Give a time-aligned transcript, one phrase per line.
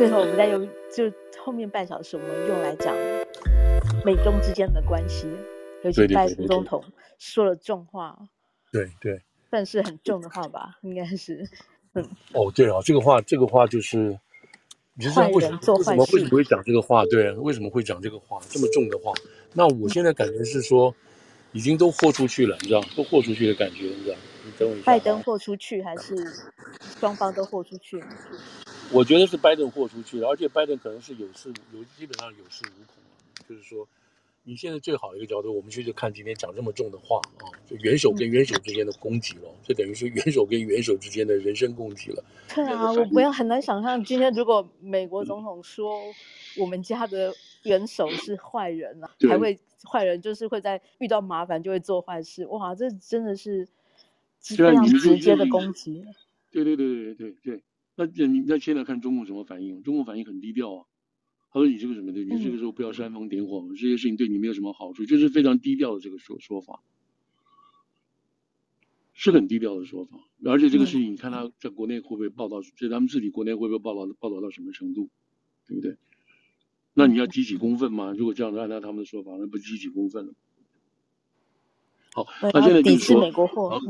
[0.00, 1.12] 最后我们再用就
[1.44, 2.96] 后面半小时我们用来讲
[4.02, 5.28] 美中之间的关系，
[5.84, 6.82] 尤其拜登总统
[7.18, 8.18] 说了重话，
[8.72, 11.46] 对对，算是很重的话吧，应该是，
[11.92, 12.02] 嗯。
[12.32, 14.18] 哦，对啊，这个话，这个话就是，
[14.94, 17.04] 你知道为什么为什么为什么会讲这个话？
[17.04, 19.12] 对，为什么会讲这个话这么重的话？
[19.52, 20.94] 那我现在感觉是说，
[21.52, 24.16] 已经都豁出去了，你知道，都豁出去的感觉，你知道。
[24.46, 24.86] 你等我一下。
[24.86, 26.16] 拜登豁出去还是
[26.98, 28.02] 双方都豁出去？
[28.92, 32.96] 我觉得是拜登豁出去了，而且拜登可能是有恃有基本上有恃无恐，
[33.48, 33.86] 就是说，
[34.42, 42.24] 你现在最好的一个角度，我们去就看今天讲这么重的话啊，就元首跟元首之间的攻击了，这、嗯、等于是元首跟元首之间的人身攻击了。
[42.52, 46.00] 对啊，我不要很难想象，今天如果美国总统说
[46.58, 53.68] 我们家的元首是坏人啊，还会坏人就是会在遇到麻烦就会做坏事，哇，这真的是
[54.40, 56.04] 非常直接的攻击。
[56.50, 57.62] 对对对对对对。
[58.06, 59.82] 那你那现在看中共什么反应？
[59.82, 60.86] 中共反应很低调啊。
[61.52, 66.80] 他说：“你这个什么的，你这个时候不要煽风点火，嗯、这些事情对你没有什么好处，就是非常低调的这个说说法，
[69.14, 70.20] 是很低调的说法。
[70.44, 72.62] 而且这个事情，你看他在国内会不会报道？
[72.62, 75.10] 在咱们自己国内会不会报道报道到什么程度？
[75.66, 75.96] 对不对？
[76.94, 78.14] 那你要激起公愤吗？
[78.16, 80.34] 如果这样子按照他们的说法，那不激起公愤了？
[82.12, 83.80] 好，那现在就是说，美国货，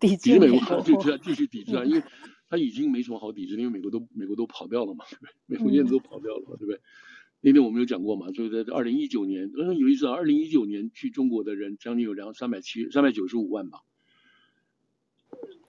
[0.00, 2.02] 抵制美国货，对，就要继续抵制啊，因为。”
[2.48, 5.30] 他已经没什么好抵制，因为美国都美国都跑掉了嘛，对不对？
[5.46, 6.80] 美国现在都跑掉了嘛，对不对？
[7.42, 13.80] 那天我们有讲过嘛，就是在二零一九年，嗯，有意思啊，二零一九年去中国的人将近有两三百七三百九十五万吧，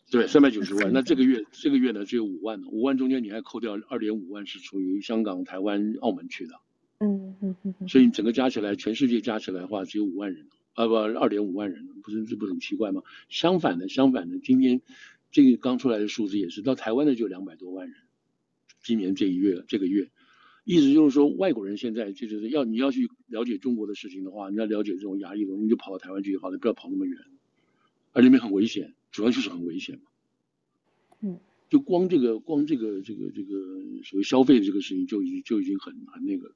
[0.10, 0.94] 对，三百九十万。
[0.94, 6.56] 那这个月这个月呢只有五万呢，五万中间你还扣掉二点五万是属于香港、台湾、澳门去的，
[7.00, 13.04] 嗯嗯嗯，所以你整个加起来，全世界加起来的话只有五万人啊，不，二点五万人，不是这不是很奇怪吗？
[13.30, 14.82] 相反的，相反的，今天。
[15.32, 17.96] 这个刚出来的数字也是，到台湾的就两百多万人，
[18.84, 20.10] 今年这一月这个月，
[20.64, 27.18] 意思就是说，外国人现在就是要你要去了解中国的事情的话，你要了解这种压力的东西，你就跑到台湾去就好了，不要跑那么远，
[28.14, 30.02] 而里面很危险，主要就是很危险嘛。
[31.22, 31.40] 嗯，
[31.70, 36.54] 就光这个光这个这个这个所谓消费的这个事情就已经就已经很很那个，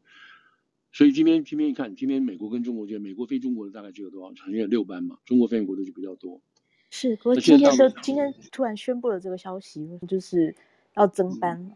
[0.94, 4.28] 所以今天今天一看，今天美国跟中国间，美国飞中国的大概只有多少？
[4.28, 6.42] 好像有六班嘛，中国飞美国的就比较多。
[6.91, 10.53] 是，不过今天都今天突然宣布了这个消息，就是
[10.96, 11.57] 要增班。
[11.57, 11.72] 嗯、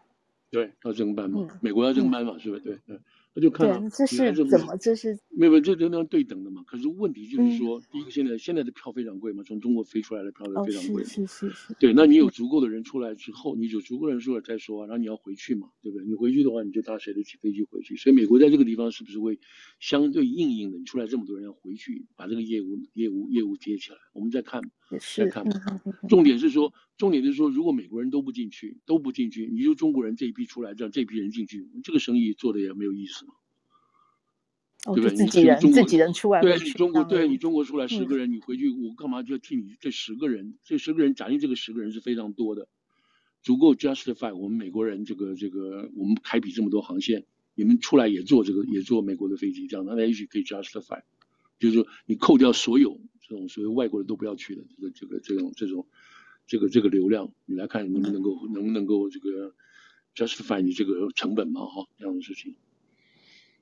[0.51, 2.61] 对，要增班嘛，嗯、美国要增班嘛，嗯、是不是？
[2.61, 2.99] 对，对。
[3.37, 4.77] 那就看了，这是怎么？
[4.77, 6.63] 这是没有，这这那对等的嘛。
[6.65, 11.03] 可是问题就是说，嗯、第一个，现在现在的票非常贵嘛，从中国飞出来的票非常贵。
[11.03, 11.75] 哦、是是是是。
[11.77, 16.07] 对，那你有足够的人出来之后，你有足够人出来再说啊，然后你要回去嘛，对不对？
[16.07, 17.97] 你回去的话，你就搭谁的起飞机回去？
[17.97, 19.37] 所以美国在这个地方是不是会
[19.81, 20.77] 相对硬硬的？
[20.77, 24.61] 你出来这么多人要回去，把这个业务业务业务接起来，我们再看，
[25.15, 25.45] 再看。
[26.07, 33.33] 重点是说，重点是说，如果美国人都不进去，都不进去，你就中国人这一批出来，让这批人进去，这个生意做的也没有意思嘛。
[34.93, 35.15] 对不对？
[35.15, 40.59] 自己人，自己人出来，对你中国，对你中国出来十个人，你回去我干嘛就要替你这十个人？
[40.63, 42.67] 这十个人，假定这个十个人是非常多的，
[43.41, 47.25] 足够 justify 我们美国人这个这个，我们开辟这么多航线，
[47.55, 51.01] 你们出来也坐这个也坐美国的飞机，这样那也许可以 justify，
[51.57, 55.87] 就是说你扣掉所有这种所谓外国人都不要去的这个这个这种这种
[56.45, 59.55] 这个这个流量，你来看能不能够能不能够这个
[60.15, 61.65] justify 你这个成本嘛？
[61.65, 62.55] 哈，这样的事情。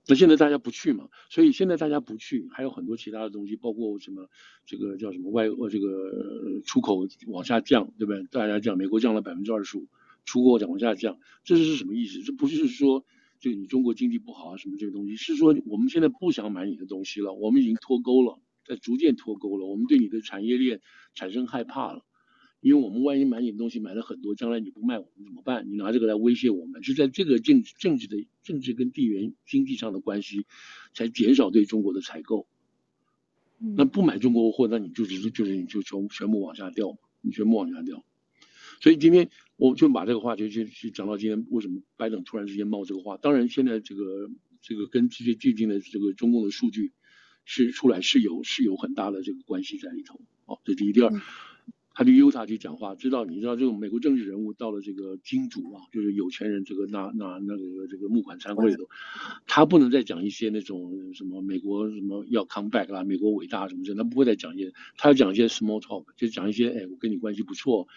[0.06, 4.28] 那现在大家不去嘛，所以现在大家不去，还有很多其他的东西，包括什么
[4.66, 8.22] 这个叫什么外呃这个出口往下降，对不对？
[8.30, 9.88] 大家降，美国降了百分之二十五，
[10.25, 12.22] 出口讲往下降，这是什么意思？
[12.22, 13.06] 这不是说
[13.40, 20.81] 这个你中国经济不好啊什么这个东西，是说我们现在不想买你的东西了，我们已经脱钩了，在逐渐脱钩了，我们对你的产业链
[21.13, 22.06] 产生害怕了。
[22.62, 25.69] 因为我们万一买你的东西买了很多，将来你不卖我们怎么办？
[25.69, 30.46] 你拿这个来威胁我们，是在这个政治政治的政治跟地缘经济上的关系，
[30.94, 32.47] 才减少对中国的采购。
[33.75, 38.06] 那不买中国货，那你就是就是你就全全部往下掉嘛，你全部往下掉。
[38.81, 43.18] 所以今天我就把这个话就就就讲到今天，为什么拜登突然之间冒这个话？
[43.18, 44.30] 当然现在这个
[44.62, 46.94] 这个跟这些最近的这个中共的数据
[47.45, 50.19] 是出来是有是有很大的这个关系在里头。
[50.45, 51.12] 哦，这第一，第二。
[51.95, 58.90] 他对犹他去讲话，知道你知道这种美国政治人物到了这个金主啊，就是有钱人这个那那那个这个募款餐会里头，
[59.45, 67.88] 他不能再讲一些那种什么美国什么要 come back 啦，美国伟大什么的，他不会再讲一些，他要讲一些 small talk，就讲一些哎，我跟你关系不错，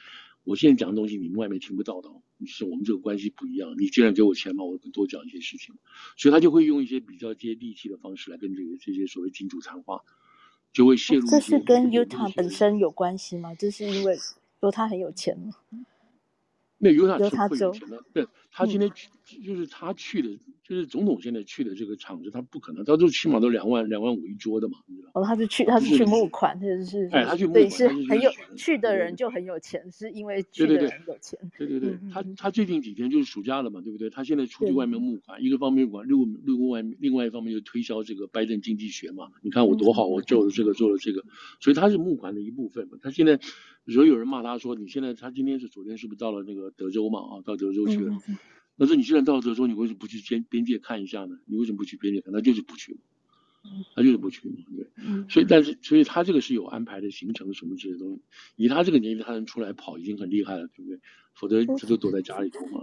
[0.47, 2.09] 我现在讲的东西你们外面听不到的，
[2.47, 5.75] 是我们这个关系不一样，你既然给我钱嘛，我多讲一些事情，
[6.17, 10.01] 所以他就会用一些比较接地气的方式来跟这个这些所谓金主谈话。
[10.73, 11.27] 就会陷入。
[11.27, 13.55] 这是跟尤塔本身有关系吗？
[13.55, 14.15] 这是因为
[14.61, 15.55] 说他很有钱吗？
[16.77, 18.93] 那犹他州会有钱的，对，他今天
[19.45, 20.29] 就是他去的，
[20.63, 25.11] 就是总统现在去的这个场子，他不可能，他都起码都两万两万五一桌的嘛，你知道？
[25.15, 31.39] 哦，他是去，他是去募款，就是，是哎，他去募款，对是很有去的人就很有钱，是因为去的人有钱。
[31.59, 34.09] 对对对，对对对，他他最近几天就是暑假了嘛，对不对？
[34.09, 41.25] 他现在出去外面募款，一个方面管另另外另外一方面就推销这个拜登经济学嘛，你看我多好，我做了这个做了这个，
[41.59, 43.41] 所以他是募款的一部分嘛，他现在。
[43.85, 47.21] 如果有人骂他说：“你现在他今天是昨天是不是到了那个德州嘛？
[47.21, 48.19] 啊，到德州去了。
[48.77, 51.39] 嗯”那说你既然到了德州，你为什么不去边边界看一下呢？
[51.47, 52.33] 你为什么不去边界看？
[52.33, 52.99] 他就是不去，
[53.95, 54.57] 他就是不去嘛。
[54.77, 54.87] 对，
[55.29, 58.21] 所以但是所以他这个是有安排的行程什么之类的东西。
[58.57, 61.01] 以他这个年纪，他能出来跑已经很厉害了，对不对？
[61.35, 62.83] 否则他就躲在家里头嘛。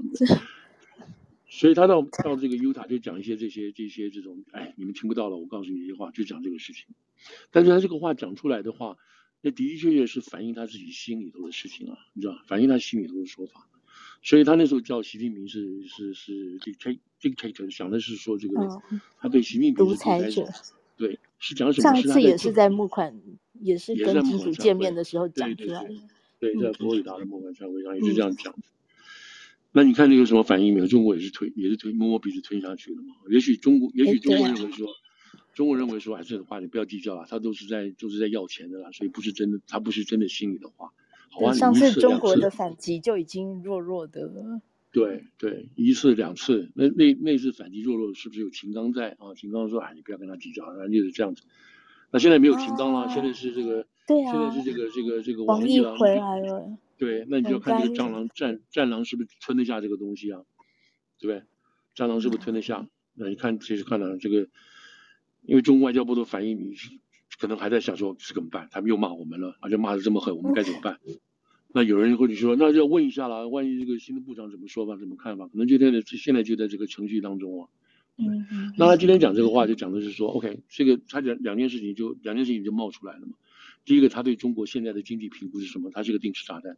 [1.48, 6.88] 所以他到到这个犹他就讲一些这些这些这种，哎，你们听不到了，我告诉你一句话，就讲这个事情。
[7.52, 8.98] 但是他这个话讲出来的话。
[9.46, 13.68] 那的的确确是反映他自己心里头的事情啊，你知道，反映他心里头的说法。
[14.24, 16.58] 所以他那时候叫习近平是是是
[17.22, 18.82] dictator，想的是说这个，哦、
[19.20, 20.48] 他对习近平是独裁者，
[20.98, 21.94] 对，是讲什么？
[21.94, 23.22] 上次也是在募款，
[23.60, 25.94] 也是跟习主见面的时候讲出来的。
[26.40, 28.60] 对，在佛罗里达的募款大会上也是这样讲的。
[28.60, 28.72] 嗯、
[29.74, 30.88] 那你看这个什么反应没有？
[30.88, 33.16] 中国也是推，也是推，摸摸鼻子吞下去的嘛。
[33.30, 34.88] 也许中国，也许中国认为说。
[35.56, 40.92] 中国认为说，哎，这种话你不要计较了，他都是在都是在要钱的啦，所以不是真的，他不是真的心里的话。
[41.54, 44.62] 上次中国的反击就已经弱弱的了。
[44.92, 49.34] 对对，一次两次，那那那次反击弱弱的，是不是有秦刚在啊？
[49.36, 51.44] 秦刚说，哎，你不要跟他计较，然后就是这样子。
[52.12, 56.78] 那现在没有秦刚了，啊、现在是这个，对啊，现在是这个这个这个王毅回来了。
[56.98, 60.42] 对，那你就要看这个蟑螂战战狼是不是吞得下这个东西啊？
[61.20, 61.46] 对不对？
[61.96, 62.78] 战狼是不是吞得下？
[62.78, 64.48] 嗯、那你看，其实看到这个。
[65.46, 66.74] 因为中国外交部都反映，你
[67.40, 68.68] 可能还在想说是怎么办？
[68.72, 71.00] 他们又骂我们了，而且骂得这么狠，我们该怎么办？
[71.76, 75.48] 那有人会去说，那就要问一下了，万一这个新的部长怎么说法、怎么看法？
[75.48, 77.70] 可能就在现在就在这个程序当中啊。
[78.18, 78.74] 嗯嗯。
[78.78, 83.34] 那他今天讲这个话，就讲的是说，OK，这个他讲两件事情就两件事情就冒出来了嘛。
[83.86, 85.90] 第一个，他对中国现在的经济评估是什么？
[85.92, 86.78] 他是个定时炸弹。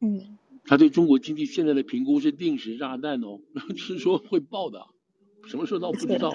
[0.00, 0.38] 嗯。
[0.64, 3.40] 他对中国经济现在的评估是定时炸弹哦，
[3.76, 4.86] 是说会爆的，
[5.46, 6.34] 什么时候到不知道。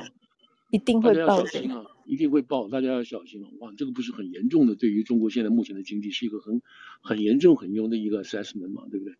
[0.69, 1.85] 一定会爆，大家要小心啊！
[2.05, 3.47] 一定会爆，大家要小心啊！
[3.59, 6.61] 哇，这个不是很严重的，对于中国现在目前的经济是一个很
[7.01, 9.15] 很严重、很严重的一个 assessment 嘛，对不对？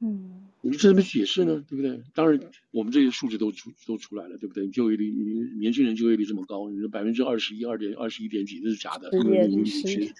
[0.00, 1.64] 嗯，你这怎么解释呢？
[1.68, 2.00] 对不对？
[2.14, 2.40] 当然，
[2.70, 4.68] 我们这些数字都出都出来了，对不对？
[4.68, 5.10] 就业率，
[5.58, 9.10] 年轻人就业率这么高，你说百分之二十一、二点二十一点几，这是假的。
[9.10, 10.14] 是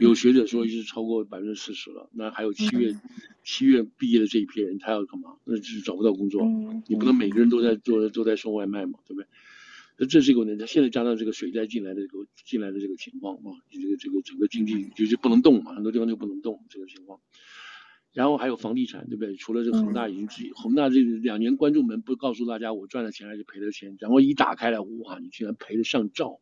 [0.00, 2.10] 有学者说是超过百分之四十了。
[2.12, 2.96] 那还有七月
[3.44, 5.36] 七月毕业的这一批人，他要干嘛？
[5.44, 6.44] 那就是找不到工作。
[6.86, 9.26] 你不能每个人都在做都在送外卖嘛，对不对？
[9.96, 10.56] 那这是一个问题。
[10.56, 17.20] 他现在加上这个水灾进来的这个进来的这个情况啊，这个这个整个经济就是不能动嘛，很多地方就不能动这个情况。
[18.12, 19.36] 然后还有房地产，对不对？
[19.36, 26.40] 除了这个恒大已经自己，恒大这两年关住门，不告诉大家我赚了钱还是赔了钱，然后一打开来，哇，你居然赔得上兆，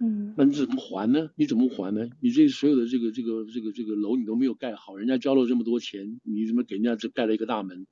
[0.00, 1.30] 嗯，那你怎么还呢？
[1.36, 2.08] 你怎么还呢？
[2.20, 7.86] 你这所有的这个这个这个这个楼你都没有盖好，人家交了这么多钱，你怎么给人家只盖了一个大门？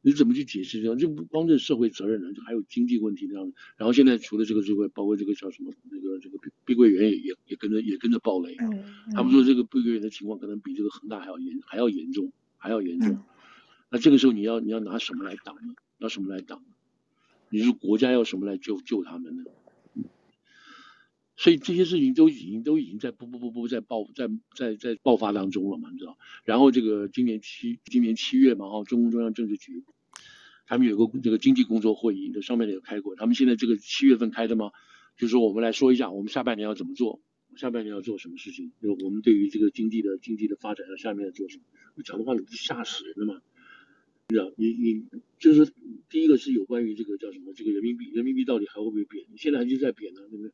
[0.00, 0.96] 你怎么去解释这样？
[0.96, 3.52] 就不光是社会责任了，就还有经济问题这样。
[3.76, 8.56] 然后现在除了这个之外，包括这个叫什么那个这个碧桂园也也也跟着也跟着暴雷。
[9.14, 13.10] 他们说这个碧桂园的情况可能比这个恒大还要严还要严重还要严重。
[13.10, 13.22] 嗯、
[13.90, 15.74] 那这个时候你要你要拿什么来挡呢？
[15.98, 16.66] 拿什么来挡呢？
[17.50, 19.44] 你说国家要什么来救救他们呢？
[21.38, 26.18] 所以这些事情都已经都已经在不不不不在爆在在在爆发当中了嘛，你知道？
[26.44, 29.84] 然后这个今年七今年七月嘛，哈，中共中央政治局。
[30.66, 33.14] 他们有个这个经济工作会议，这上面也有开过。
[33.14, 34.72] 他们现在这个七月份开的嘛？
[35.16, 37.22] 就是我们来说一下，我们下半年要怎么做？
[37.56, 38.72] 下半年要做什么事情？
[38.82, 41.62] 就我们对于这个经济的经济的发展要，下面要做什么？
[42.04, 43.40] 讲的话你不是吓死人了吗？
[44.28, 45.04] 你知道，你你
[45.38, 45.72] 就是
[46.10, 47.54] 第一个是有关于这个叫什么？
[47.54, 49.24] 这个人民币，人民币到底还会不会贬？
[49.30, 50.52] 你现在还是在贬呢，对不对？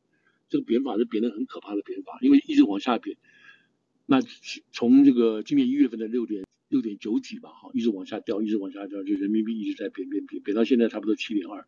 [0.49, 3.17] 这个贬法是贬的很可怕的贬法，因为一直往下贬。
[4.05, 4.19] 那
[4.71, 6.43] 从这个今年一月份的六点。
[6.67, 11.67] 六点九几吧，哈，一直往下掉，一直往下掉，就人民币一直在贬贬贬，贬到现在差不多七点二。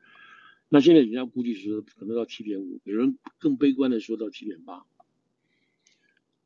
[0.70, 4.86] 那现在人家估计是可能到七点五，有人更悲观的说到七点八。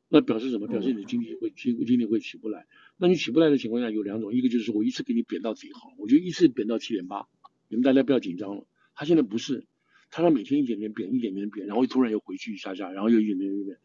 [0.06, 0.68] 那表示什么？
[0.68, 2.66] 表示你的经济会经经济会起不来。
[2.98, 7.26] 那你起不来的情况下有两种，一个就是我一次给你贬到最好，我就一次贬到七点八，
[7.68, 8.66] 你们大家不要紧张了。
[8.94, 9.64] 他现在不是，
[10.12, 13.78] 他让每天一点点贬，一点点贬，然后突然又回去一下下，然后又一点点一点点。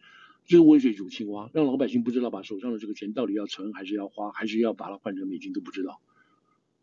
[0.46, 6.02] 这个温水煮青蛙，让老百姓不知道把手上的这个钱到底要存还是要花，还是要把它换成美金都不知道，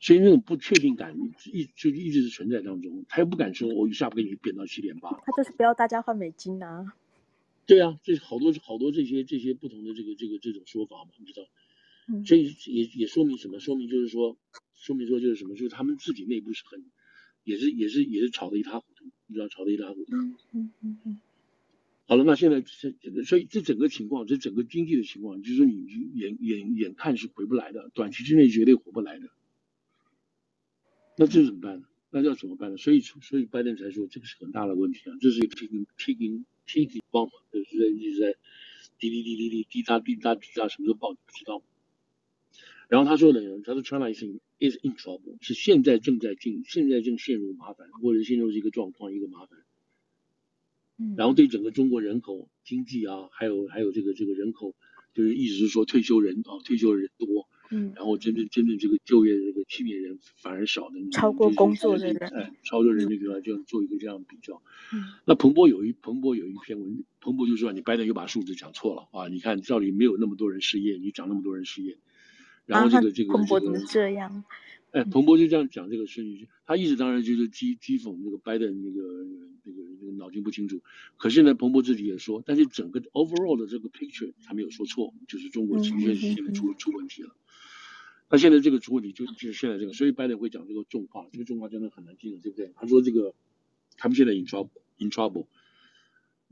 [0.01, 1.15] 所以那种不确定感
[1.53, 3.05] 一就一直是存在当中。
[3.09, 6.95] 他又不敢说，我一下不给你贬到七点八，他就是不要大家换美金啊。
[7.67, 11.47] 对啊，这好多好多这些这些不同的这个这个这种说法嘛，你知道？
[12.27, 13.61] 所以也也说明什么？
[13.61, 14.37] 说明就是说，
[14.75, 15.55] 说明说就是什么？
[15.55, 16.85] 就是他们自己内部是很，
[17.45, 18.85] 也是也是也是吵得一塌糊
[19.27, 20.15] 涂，你知道，吵得一塌糊涂。
[20.15, 21.21] 嗯嗯嗯嗯。
[22.07, 22.93] 好了，那现在这
[23.25, 29.31] 所以这整个情况，这整个经济的情况，就是你眼眼眼看是回不来的，短期之内绝对回不来的。
[31.17, 31.87] 那这怎么办呢？
[32.11, 32.77] 那要怎么办呢？
[32.77, 38.37] 所以所以拜登才说这个是很大的问题啊，这是一个 ticking ticking ticking bomb，就是在一直在
[38.99, 41.63] 滴滴滴滴滴滴答滴答滴答，什么时候爆你不知道。
[42.89, 44.41] 然后他说呢，他说 China is in,
[44.71, 49.59] is in trouble，是现在正在进，现在正陷入麻烦，或者陷入一个状况，一个麻烦。
[51.17, 54.75] 然后对整个中国人口、经济啊，还有还有这个这个人口，
[55.13, 64.63] 就是意思是说退休人啊，退休人多，嗯，然后真正真正这个就业的这个青年人反而少的，超过工作的人，哎，超过人这个就做一个这样比较。
[64.93, 71.99] 嗯，那彭博有一彭博有一篇文，彭博就说你拜登又把数字讲错了啊，你看到底没有那么多人失业，你讲那么多人失业，
[72.67, 74.45] 然后这个这个彭博怎么这样？
[74.91, 79.03] 哎，彭博就这样讲这个事情，他一直当然就是讥讥讽那个拜登那个
[79.65, 80.83] 那个那个脑筋不清楚。
[81.17, 87.35] 可是呢，彭博自己也说，但是整个 overall 的这个 picture 他没有说错，就是中国情绪现在出出问题了。
[88.31, 92.73] 那现在这个出问题就就是现在这个，所以拜登会讲这个重话，这个重话真的很难听，对不对？
[92.77, 93.35] 他说这个
[93.97, 95.47] 他们现在 in trouble in trouble。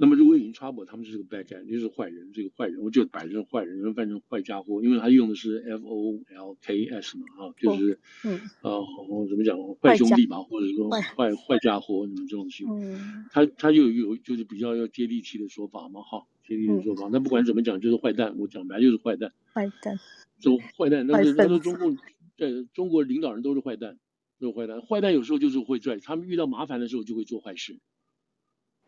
[0.02, 8.84] 那么如果引 trouble，他们就是个 bad guy，就是坏人，这个坏人，我就摆成坏人，人扮成坏家伙，因为他用的是 F O L K S 嘛，哈，就是，嗯，呃，
[9.28, 20.00] 怎么讲，坏兄弟嘛，或者说坏坏家伙，什么这种东西，嗯，他他就有就是比较要接地气的说法嘛，哈，接地气的说法，那不管怎么讲，就是坏蛋，我讲白就是坏蛋，坏蛋，
[20.40, 21.96] 这坏蛋，但是但是中共
[22.36, 24.00] 在中国领导人都是坏蛋，
[24.40, 27.78] 都是坏蛋，坏蛋有时候就是会拽他们遇到麻烦的时候就会做坏事，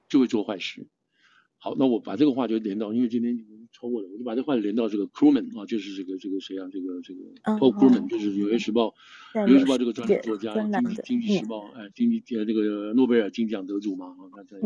[0.08, 0.88] 就会做坏事。
[1.64, 3.42] 好，那我把这个话就连到，因为今天
[3.72, 8.94] 超过了，我就把这话连到这个 Crewman 啊，就是这个这个谁啊，这个这个 Paul Krugman，就是《纽约时报》
[9.46, 14.58] 《纽约时报》这个专栏作家，经济经济时报哎，经济呃这个诺贝尔金奖得主嘛啊，他在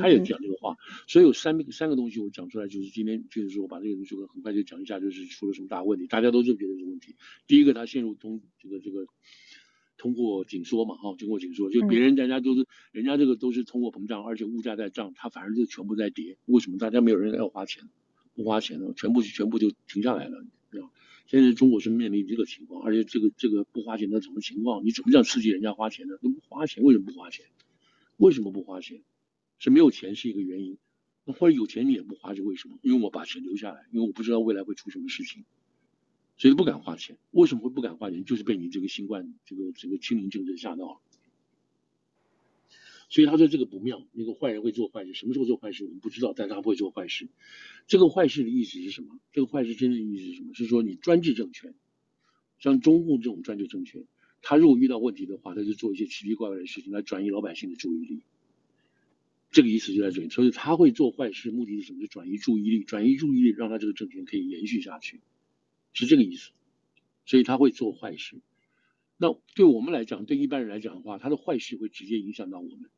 [0.00, 7.14] 他也讲这个话，所以有三三个东西我讲出来，就是今天就是说我把这个东西很快就讲一下，就是出了什么大问题，大家都认为的是问题。
[7.46, 9.06] 第一个，他陷入通这个这个。
[9.96, 16.38] 通货紧缩嘛，哈，通过紧缩，就别人大家都是，嗯、人家这个都是通货膨胀，而且物价在涨，它反而就全部在跌。
[16.46, 16.78] 为什么？
[16.78, 17.88] 大家没有人要花钱，
[18.34, 20.90] 不花钱了，全部全部就停下来了，对吧？
[21.26, 24.84] 现在中国是面临这个情况，而且这个这个不花钱的什么情况？
[24.84, 26.16] 你怎么样刺激人家花钱呢？
[26.22, 27.46] 都不花钱，为什么不花钱？
[28.18, 29.02] 为什么不花钱？
[29.58, 30.76] 是没有钱是一个原因，
[31.24, 32.78] 那或者有钱你也不花是为什么？
[32.82, 35.44] 因为我把钱留下来，因为我不知道未来会出什么事情。
[36.36, 38.24] 所以不敢花钱，为什么会不敢花钱？
[38.24, 41.00] 就是被你这个新冠这个这个清零政策吓到了。
[43.08, 47.28] 所以他说这个不妙，那个坏人会做坏事，什么时候做坏事我们不知道，但他会做坏事。
[47.86, 49.20] 这个坏事的意思是什么？
[49.32, 50.52] 这个坏事真正意思是什么？
[50.54, 51.74] 是说你专制政权，
[52.58, 54.04] 像中共这种专制政权，
[54.42, 58.22] 他如果遇到问题的话，他就做一些奇奇怪怪的事情来转移老百姓的注意力。
[59.52, 62.00] 这个意思就在这里，所以他会做坏事，目的是什么？
[62.00, 65.20] 就转移注意力，转移注意力，让他这个政权可以延续下去。
[65.96, 66.50] 是这个意思，
[67.24, 68.36] 所以他会做坏事。
[69.16, 72.90] 那对我们来讲，对一般人来讲的话，他的坏事会直接影响到我们，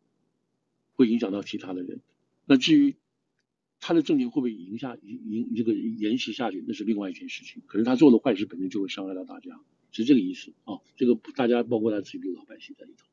[0.95, 2.00] 会影响到其他的人。
[2.45, 2.97] 那至于
[3.78, 7.62] 他的政权会不会影响影这个延续下去，那是另外一件事情。
[7.67, 9.61] 可是他做的坏事本身就会伤害到大家，
[9.93, 10.81] 是这个意思啊。
[10.97, 13.07] 这个大家包括他自己的老百姓在里头。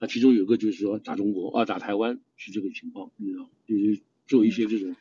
[0.00, 4.96] 那其中有个就是说打中国啊，打台湾是这个情况，你知道，就是做一些这种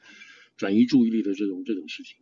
[0.58, 2.18] 转移注意力的这种这种事情。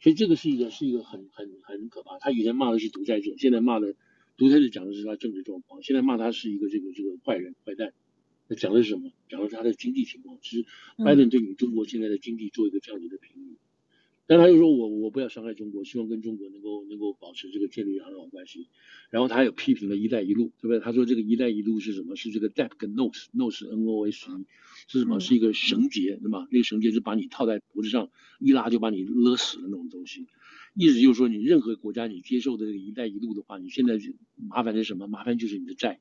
[0.00, 2.18] 所以这个是一个是一个很很很可怕。
[2.18, 3.94] 他以前骂的是独裁者，现在骂的
[4.36, 7.92] 独裁者讲的是他政治状况，现在骂他是一个这个这个坏人坏蛋。
[8.48, 9.12] 那讲的是什么？
[9.28, 10.38] 讲的是他的经济情况。
[10.40, 10.66] 其实
[11.04, 13.56] 拜登对你中国现在的经济做一个这样子的评语。
[14.28, 18.68] 但他又说我我不要伤害中国，希望跟中国能够能够保持这个建立良好关系。
[19.08, 20.80] 然后他还有批评了一带一路，对不对？
[20.80, 22.14] 他说这个一带一路是什么？
[22.14, 24.44] 是这个 DAP 跟 nose nose N O S E
[24.86, 25.18] 是什么？
[25.18, 26.46] 是一个绳结，对吧？
[26.50, 30.26] 那个绳结是把你套在脖子上，一拉就把你勒死的那种东西。
[30.74, 33.98] 意思就是说，你任何国家你接受的这个一带一路的话，你现在
[34.36, 35.08] 麻烦是什么？
[35.08, 36.00] 麻烦就是你的债，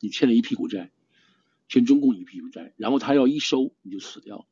[0.00, 0.92] 你欠了一屁股债，
[1.68, 4.46] 欠中共一屁股债，然后他要一收你就死掉。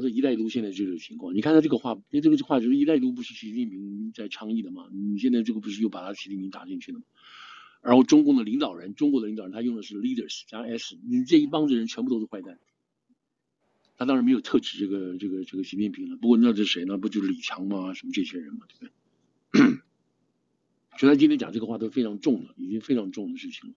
[0.00, 1.34] 他说“一带一路”现在就这个情况。
[1.34, 4.88] 你看他这个话，因为这个话就是“一带一路”不是习近平在倡议的嘛？
[4.92, 7.04] 你现在这个不是又把他习近平打进去了吗？
[7.82, 12.58] 然后中共的领导人，中国的领导人，他用的是 “leaders” 加 “s”，你这一帮子人全部都是坏蛋。
[13.96, 16.16] 他当然没有特指这个这个这个习近平了。
[16.16, 16.98] 不过那是谁呢？
[16.98, 17.94] 不就是李强吗？
[17.94, 18.66] 什么这些人嘛？
[18.68, 18.92] 对不
[19.52, 19.78] 对？
[20.98, 23.74] 所以他今天讲这个话都非常重了，已经非常重的事情了。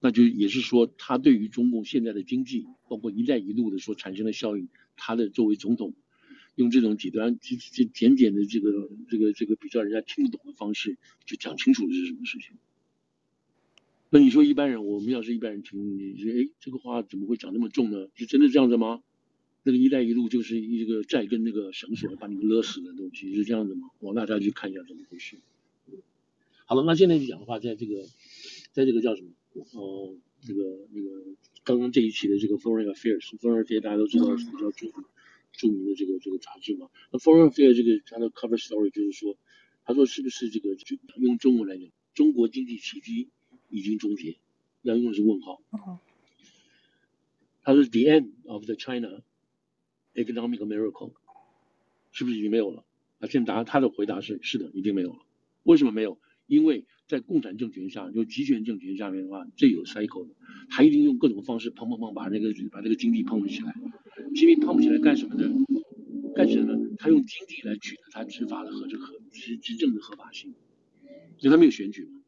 [0.00, 5.94] 那就也是说，他对于中共现在的经济，包括“一带一路”的所产生的效应，他的作为总统，
[6.54, 12.56] 用这种极端、这这简简的这个这个这个比较人家听不懂的方式，就讲清楚这是什么事情。
[14.10, 18.08] 那你说一般人，我们要是一般人听，你说哎，这个话怎么会讲那么重呢？
[18.14, 19.02] 是真的这样子吗？
[19.64, 23.88] 那个“一带一路”就是一个债跟那个绳索把你们勒死的东西，是这样子吗？
[23.98, 25.38] 我大家去看一下怎么回事。
[26.66, 28.04] 好了，那现在就讲的话，在这个，
[28.72, 29.30] 在这个叫什么？
[29.74, 30.16] 哦，
[30.48, 31.24] 那个那个
[31.64, 35.04] 刚刚这一期的这个《Foreign Affairs》，《Foreign Affairs》大家都知道是比较著名
[35.52, 36.90] 著名的这个这个杂志嘛。
[37.10, 39.36] 那《Foreign Affairs》这个它的 cover story 就是说，
[39.84, 43.30] 他说是不是这个就用中文来讲，中国经济奇迹
[43.68, 44.38] 已经终结，
[44.82, 45.62] 要用的是问号。
[47.62, 49.22] 他说 The end of the China
[50.14, 51.12] economic miracle
[52.12, 52.84] 是不是已经没有了？
[53.18, 55.18] 啊，现在答他的回答是是的，已经没有了。
[55.62, 56.18] 为什么没有？
[56.46, 60.34] 因为在共产政权下，就集权政权下面的话，最有 cycle 的，
[60.70, 63.74] 他一定用各种方式砰砰砰把那个把那个经济砰起来。
[64.34, 65.48] 经济砰起来干什么呢？
[66.34, 66.90] 干什么呢？
[66.98, 70.54] 他用经济来取得他执法的和这合执执政的合法性。
[71.38, 72.22] 就他没有选举嘛，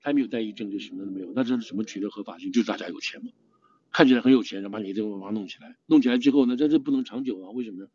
[0.00, 1.32] 他没有代议政治，什么都没有。
[1.34, 2.52] 那这是什么取得合法性？
[2.52, 3.30] 就是大家有钱嘛，
[3.92, 7.50] 看起来很有钱，然后把你这个把它弄起来，弄起来之后呢，这这不能长久啊？
[7.50, 7.88] 为什么呢？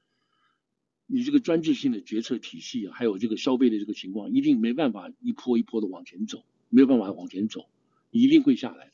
[1.14, 7.66] 你这个专制性的决策体系，还有这个消费的这个情况，一定没办法一波一波的往前走，没有办法往前走，
[8.12, 8.94] 你一定会下来的。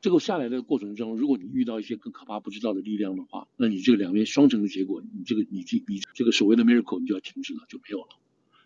[0.00, 8.08] 这个下来的过程中，如果你遇到一些更可怕不知道的力量的话，那你这个两边双重的结果，你这个你这你这个所谓的 miracle 你就要停止了，就没有了。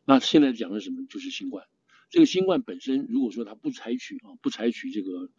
[0.05, 1.05] 那现在讲的什么？
[1.09, 1.67] 就是新冠。
[2.11, 5.31] 这个新冠本身，如果说它不采取啊，不采取这个。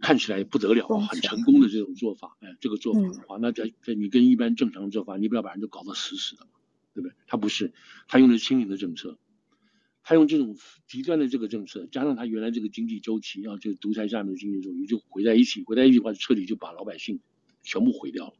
[0.00, 6.50] 看起来不得了，很成功的这种做法，哎，这个做法的话，那在在你跟一般正常的做法，你不要把人都搞得死死的嘛，
[6.94, 7.14] 对不对？
[7.26, 7.72] 他不是，
[8.08, 9.18] 他用的是清零的政策，
[10.02, 17.20] 他用这种极端的这个政策，加上他原来这个经济周期啊，这个独裁下面的经济周期就毁在一起，毁在一起的话，彻底就把老百姓
[17.62, 18.34] 全部毁掉了。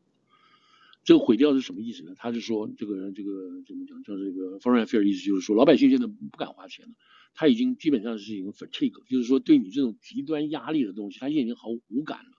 [1.04, 2.14] 这个毁掉是什么意思呢？
[2.16, 4.02] 他是说这个人这个怎么讲？
[4.02, 6.94] 叫这个 foreign affairs 意思就是说，老百姓现在不敢花钱了。
[7.36, 12.32] 他已经基本上是一个 fatigue，就是说对你这种极端压力的东西，他已经毫无感了。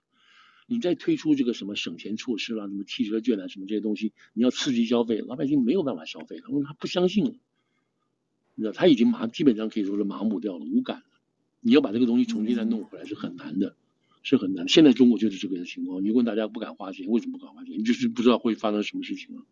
[0.66, 7.30] 你再推出这个什么省钱措施啦，什么汽车券啊，什么这些东西，你要刺激消费，老百姓没有办法消费了，因为他不相信了。
[8.56, 11.04] 你知道，他已经麻，基本上可以说是麻木掉了，无感了。
[11.60, 13.76] 你要把这个东西重新再弄回来是很难的，
[14.22, 14.68] 是很难的。
[14.68, 16.04] 现在中国就是这个情况。
[16.04, 17.78] 你问大家不敢花钱，为什么不敢花钱？
[17.78, 19.42] 你就是不知道会发生什么事情了。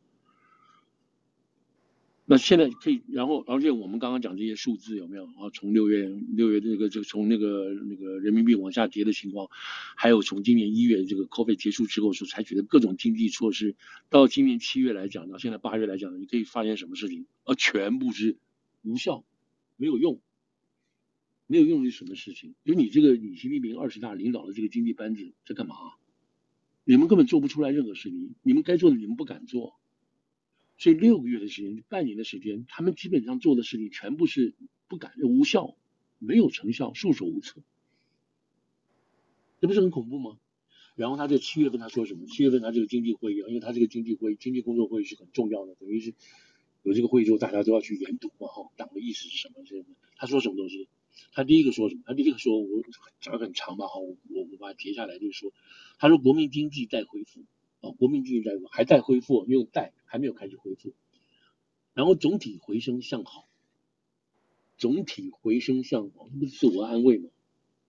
[2.29, 5.49] 那现在可以，然后而且我们刚刚讲这些数字有没有啊？
[5.55, 9.49] 从六月六月那个就从那个那个人民币往下跌的情况，
[9.95, 13.77] 还有从今年一月这个 COVID 结束之后所采取的各种经济措施，
[14.11, 17.27] 到今年七月来讲，到现在八月来讲，你可以发现什么事情？
[17.45, 18.37] 啊，全部是
[18.83, 19.25] 无效，
[19.77, 20.21] 没有用，
[21.47, 22.57] 没有用是什么事情？
[22.65, 25.77] 就你这个你习近平二十大领导的这个经济班子在干嘛？
[26.83, 29.77] 你们根本做不出来任何事情，你们该做的你们不敢做。
[30.79, 34.55] 所以六个月的时间，半年的时间，他们基本上做的事情全部是
[34.89, 35.75] 不敢、无效、
[36.19, 37.63] 没有成效、束手无策，
[39.61, 40.39] 这不是很恐怖吗？
[40.95, 42.27] 然后他在七月份他说什么？
[42.27, 46.15] 七月份他这个经济会议啊，因为他这个经济会议、经济工作会议是很重要的，等于是
[46.83, 49.63] 有这个会议之后，大家都要去研读嘛，哈，党的意思是什么？
[49.65, 49.85] 这
[50.17, 50.89] 他说什么东西？
[51.33, 52.03] 他第一个说什么？
[52.07, 52.69] 他第一个说，我
[53.21, 55.53] 讲很长吧，哈，我我我把它截下来，就是说，
[55.99, 57.43] 他说国民经济在恢复。
[57.93, 60.95] 国民经济在还在恢复，没有带，还没有开始恢复，
[61.95, 63.49] 然后总体回升向好，
[64.79, 67.31] 总体回升向好，这不是自我安慰吗？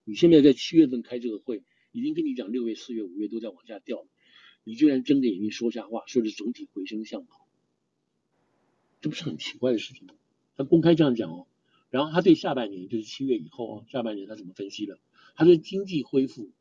[0.04, 4.06] 你现在在七月份开这个会，已经跟你讲六月、四月、五月都在往下掉，
[4.64, 7.48] 你居然睁着眼睛说瞎话，说是总体回升向好，
[9.02, 10.16] 这不是很奇怪的事情吗？
[10.56, 11.48] 他公开这样讲哦，
[11.90, 15.00] 然后他对下半年，就是七月以后啊，下半年他怎么分析的？
[15.36, 16.52] 他说经济恢复。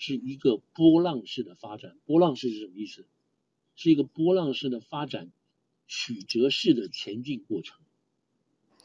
[0.00, 3.04] 是一个波浪式的发展，波浪式是什么意思？
[3.76, 5.30] 是一个波浪式的发展，
[5.86, 7.78] 曲折式的前进过程。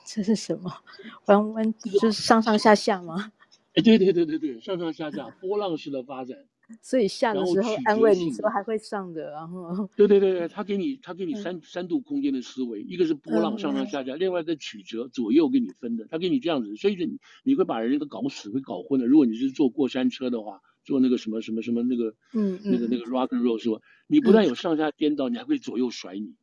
[0.05, 0.83] 这是什么？
[1.27, 3.31] 弯弯就是上上下下吗？
[3.75, 6.37] 哎，对对对对对，上上下下，波浪式的发展。
[6.81, 19.05] 所以下的时候安慰你说还会上的，然后对对对对，他给你他给你三、嗯、三度空间的思维，一个是波浪上上下下，嗯、另外在曲折左右给你分的，他给你这样子，所以你你会把人都搞死，会搞混的。
[19.07, 20.61] 如果你是坐过山车的话。
[20.85, 23.81] 做那个什么什么什么那个，嗯，那个那个 rock and roll 是吧？
[24.07, 26.35] 你不但有上下颠倒，你还会左右甩你。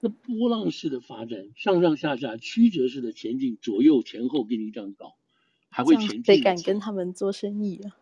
[0.00, 5.16] 那波浪式的发展，上上下下曲折式的前进，左右前后给你这样搞，
[5.68, 6.24] 还会前进。
[6.24, 7.96] 谁敢跟他们做生意啊？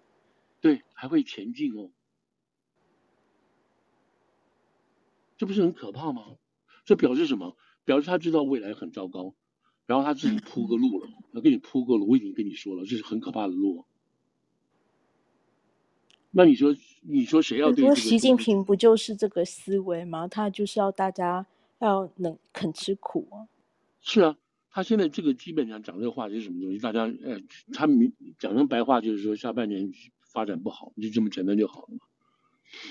[0.60, 1.90] 对，还会前进哦。
[5.36, 6.36] 这不是很可怕吗？
[6.84, 7.56] 这表示什么？
[7.84, 9.34] 表示他知道未来很糟糕。
[9.86, 13.84] 然后他自己铺个路了，他给你铺个路，我已经跟你说了，这是很可怕的路。
[16.36, 17.84] 那你说，你说谁要对？
[17.84, 20.26] 说习近平不就是这个思维吗？
[20.26, 21.46] 他就是要大家
[21.78, 23.46] 要能肯吃苦啊。
[24.00, 24.36] 是啊，
[24.70, 26.78] 他现在这个基本上讲这个话是什么东西？
[26.78, 27.40] 大家呃，
[27.72, 29.92] 他明讲成白话就是说下半年
[30.22, 32.00] 发展不好，就这么简单就好了嘛。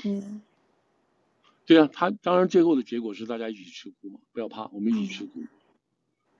[0.05, 0.41] 嗯，
[1.65, 5.41] 对啊，他当然最后的结果是大家一起吃苦嘛，不要怕，我们一起吃苦。
[5.41, 5.47] 嗯、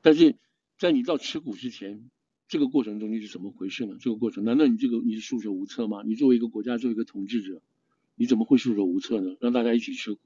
[0.03, 0.35] 但是
[0.77, 2.11] 在你到持股之前。
[2.45, 3.97] 这个过程中你是怎么回事呢？
[3.99, 6.03] 这个过程难道你这个你是束手无策吗？
[6.05, 7.63] 你作为一个国家，作为一个统治者，
[8.15, 9.35] 你怎么会束手无策呢？
[9.39, 10.19] 让大家一起吃苦？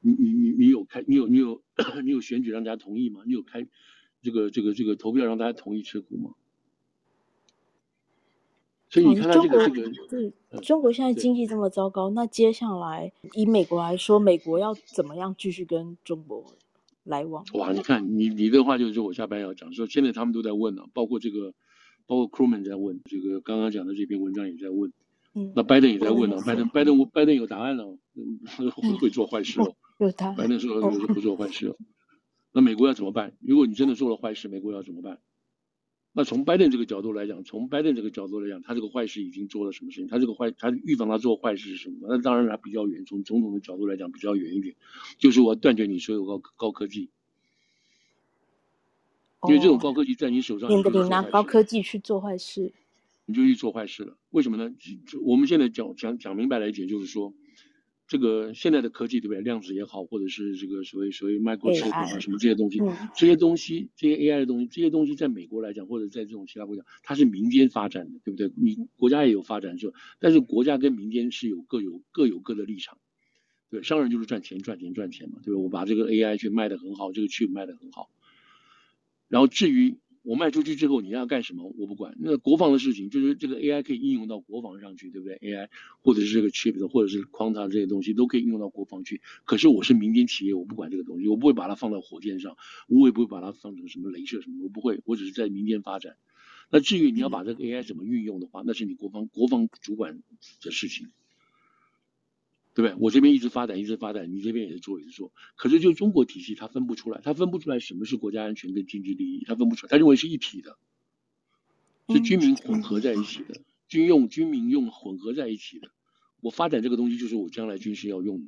[0.00, 1.60] 你你你你有开你有你有
[2.04, 3.22] 你有选举让大家同意吗？
[3.26, 3.66] 你有开
[4.22, 6.34] 这个这个这个投票让大家同意吃苦吗？
[8.90, 16.54] 所以你看到这个这个，嗯中国现在经济这么糟糕，那接下来以美国来说，美国要怎么样继续跟中国？
[17.04, 17.72] 来往哇！
[17.72, 21.54] 你看你你的话就是说我下班要讲说，现在他们都在问了，包括这个，
[22.06, 24.92] 包括 Crewman 在问这个，刚刚讲的这篇文章也在问，
[25.34, 28.40] 嗯，那拜登也在问了，拜登拜登拜登有答案了，嗯，
[28.98, 31.76] 会做坏事哦， 有答案，拜登说是不做坏事哦，
[32.52, 33.34] 那美国要怎么办？
[33.40, 35.18] 如果你真的做了坏事，美国要怎么办？
[36.16, 40.06] 那从拜登这个角度来讲，从拜登这个角度来讲，他这个坏事已经做了什么事情？
[40.06, 42.06] 他这个坏，他预防他做坏事是什么？
[42.08, 44.76] 那当然他比较远，从总统的角度来讲比较远一点，
[45.18, 47.10] 就是我断绝你所有高高科技，
[49.48, 52.72] 因为这种高科技在你手上，免得你拿高科技去做坏事，
[53.26, 54.16] 你就去做坏事了。
[54.30, 54.72] 为什么呢？
[55.24, 57.34] 我们现在讲讲讲明白来一点，就是说。
[58.06, 59.40] 这个现在的科技对不对？
[59.40, 68.52] 量子也好，或者是这个所谓所谓 microchip 啊什么这些东西，嗯、这些东西这些 AI 的东西，这些东西在美国来讲，或者在这种其他国家，它是民间发展的，对不对？
[68.56, 72.98] 你国家也有发展，就但是国家跟民间是有各有各有各的立场，
[73.70, 75.60] 对，商人就是赚钱赚钱赚钱嘛，对吧？
[75.60, 78.10] 我把这个 AI 去卖的很好，这个 chip 卖的很好，
[79.28, 79.96] 然后至于。
[80.24, 81.72] 我卖出去之后你要干什么？
[81.76, 82.16] 我不管。
[82.18, 85.68] 那国防的事情，就是这个 AI 可以应用到国防上去，对不对？AI
[86.00, 89.20] 或者是这个 chip 或者是 quantum 这些东西都可以应用到国防去。
[89.44, 92.56] 可是我是民间企业，我不管这个东西，我不会把它放到火箭上，
[92.88, 96.16] 我也不会把它放成什么镭射什么，我不会，我只是在民间发展。
[96.70, 100.22] 那至于你要把这个 AI 怎么运用的话，那是你国防国防主管
[100.62, 101.08] 的事情。
[102.74, 102.96] 对不对？
[103.00, 105.32] 我这边一直发展，一直发展，你这边也是做，也是做。
[105.56, 110.76] 可是就中国体系，它分不出来，它分不出来什么是国家安全跟经济利益，它分不出来，它认为是一体的，
[112.08, 115.88] 是军民混合在一起的，军用军民用混合在一起的。
[116.40, 118.46] 我发展这个东西，就是我将来军事要用的。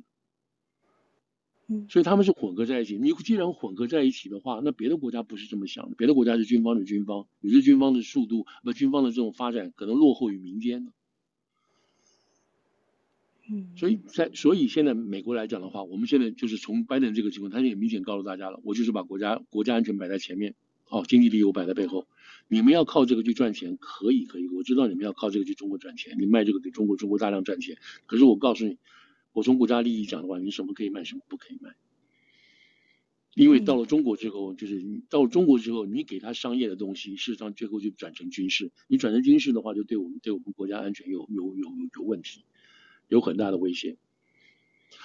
[1.69, 2.97] 嗯所以他们是混合在一起。
[2.97, 10.91] 你既然混合在一起的话，那别的国家不是这么想的，别的国家是军方的军方，有些军方的速度，那军方的这种发展可能落后于民间的。
[13.77, 20.53] 所以在所以现在美国来讲的话，我们现在就是从拜登这个情况，他也明显告诉大家了，我就是把国家国家安全摆在前面，
[20.89, 22.07] 哦，经济利益我摆在背后，
[22.49, 28.77] 你们要靠这个去赚钱，可以可以，我知道你们要靠这个去中国赚钱，你卖这个给中国，中国大量赚钱，可是我告诉你，
[29.31, 31.75] 我从国家利益讲的话，你什么可以卖，什么不可以卖，
[33.33, 42.43] 因为到了中国之后，就是到了中国之后，你给他商业的东西，事实上最后就转成军事，你转成军事的话，就对我们对我们国家安全有有有有有问题。
[43.07, 43.97] 有很大的威胁。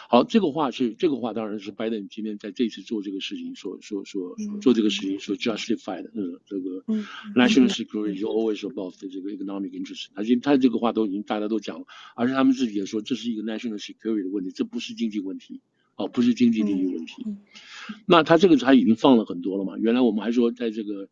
[0.09, 6.85] 好，这个话是这个话，当然是拜登今天在这次做这个事情所说说说做这个事情所 justified 的，嗯，这个
[7.35, 10.09] national security is always above 的这个 economic interest。
[10.15, 15.63] 他今他这个话都已经大家都讲了，而且他们自己也说这是一个 national security 的问题，这不是经济问题，
[15.97, 17.25] 哦，不是经济利益问题。
[18.07, 19.79] 那他这个他已经放了很多了嘛？
[19.79, 21.09] 原来我们还说在这个。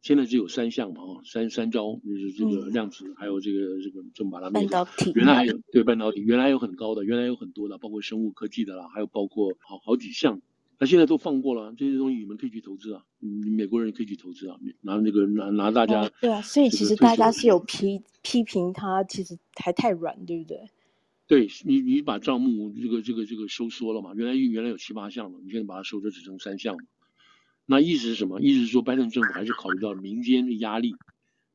[0.00, 5.12] 现在只有三项嘛，哦，三三招就是这个量子，嗯、还有这个这个这么把它半导体。
[5.14, 10.40] 原来还有对半导体，原来有很高的，原来有很多的，包括生物科技的啦，还有包括好好几项。
[10.80, 16.08] 那现在都放过了，这些东西你们可以去投资啊，你美国人可以去投资啊，拿那个拿拿大家。
[16.20, 20.70] 对啊，所以其实大家是有批批评他，其实还太软，对不对？
[21.26, 24.12] 对你，你把账目这个这个这个收缩了嘛？
[24.14, 26.78] 原来原来有七八项嘛，你现在把它收缩只剩三项。
[27.70, 28.40] 那意思是什么？
[28.40, 30.94] 意思是说，拜登政府还是考虑到民间的压力，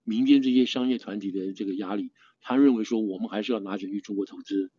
[0.03, 4.69] 民间这些商业团体的这个压力，他认为说，我们还是要拿钱去中国投资，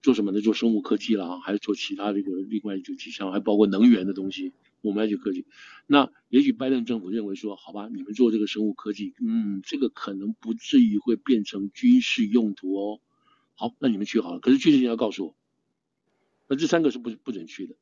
[0.00, 0.40] 做什么呢？
[0.40, 5.44] 做生物科技啦，还是做其他这个另外就几项，还包括能源的东西，我们要去科技。
[5.88, 13.00] 那也许拜登政府认为说，好吧，你们做这个生物科技，嗯，这个可能不至于会变成军事用途哦。
[13.56, 14.38] 好，那你们去好了。
[14.38, 15.34] 可是去之前要告诉我，
[16.46, 17.74] 那这三个是不不准去的。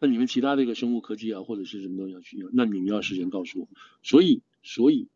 [0.00, 3.68] 那你们其他这个生物科技啊，或者是什么东西要去用，那你们要事先告诉我。
[4.02, 5.08] 所以，所以，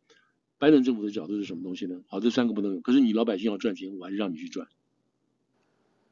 [0.59, 2.03] 拜登政府的角度是什么东西呢？
[2.07, 2.83] 好，这三个不能用。
[2.83, 4.69] 可是你老百姓要赚钱，我还是让你去赚。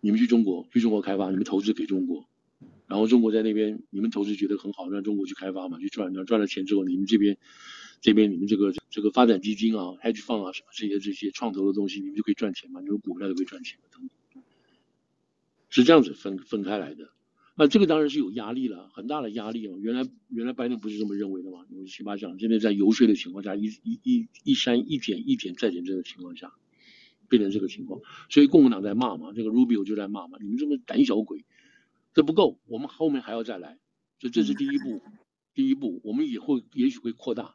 [0.01, 2.27] 你们去中国，去中国开发，你们投资给中国，
[2.87, 7.37] 然后中国在那边，你们投资觉得很好，让中国去开发嘛，去赚，赚了钱之后，你们这边
[8.01, 14.43] 这边你们这个这个发展基金啊，hedge fund 啊什么这些这些创投的东西，你们就可以赚钱嘛，你们股票就可以赚钱等等，
[15.69, 17.11] 是这样子分分开来的。
[17.55, 19.79] 那这个当然是有压力了，很大的压力哦。
[19.79, 21.67] 原来原来拜登不是这么认为的嘛？
[21.71, 26.53] 因为起码讲，现在在游说的情况下，一一一一删一减一减再减这个情况下，
[27.29, 31.45] 变成这个情况，所以共和党在骂嘛，这个 Rubio 就在骂嘛，你们这么胆小鬼，
[32.15, 33.79] 这不够，我们后面还要再来，
[34.19, 35.03] 所以这是第一步，
[35.55, 37.55] 第一步，我们也会也许会扩大。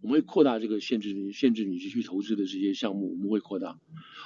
[0.00, 3.78] 我们会扩大这个限制你限制你去投资的这些项目，我们会扩大。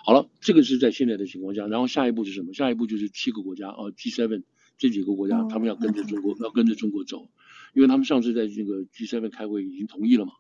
[0.07, 2.55] 好了，这个是在现在的情况下，然后下一步是什么？
[2.55, 4.43] 下一步就是七个国家啊，G7
[4.79, 7.29] 这几个国家，他们要跟着中国，要跟着中国走，
[7.75, 10.33] 因为他们上次在这个 G7 开会已经同意了嘛，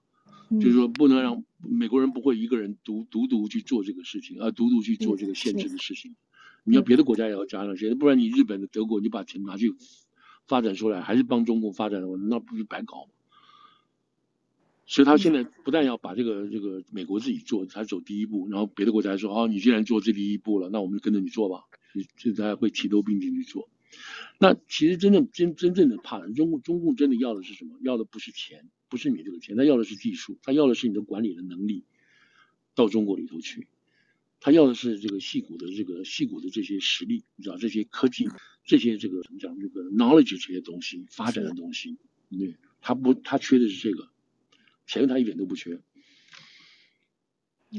[0.60, 6.16] 就是说不能让美国人不会一个人独独独去做这个事情，啊，独独去做这个限制的事情。
[6.64, 9.74] 你要别的国家也要加上去，不然你日本的、德国，你把钱拿去
[10.46, 13.08] 发展出来，还是帮中国发展的话，那不是白搞？
[14.84, 21.64] 所以他现在不但要把这个这个美国自己做，他走第一步，然后别的国家说，哦，你既然做这第一步了，那我们就跟着你做吧。
[22.16, 23.68] 所以大家会齐头并进去做。
[24.38, 27.78] 那其实真正真真正的怕中共，中共真的要的是什么？
[27.82, 31.84] 要的不是钱，不是你这个钱，他要的是技术，他要的是你的管理的能力
[32.74, 33.66] 到中国里头去，
[34.40, 38.28] 他要的是这个矽谷的这个矽谷的这些实力，你知道这些科技，
[38.64, 41.96] 这些这个怎么讲这个 knowledge 这些东西发展的东西，
[42.30, 44.10] 对，他不他缺的是这个。
[44.88, 45.80] 钱他一点都不缺，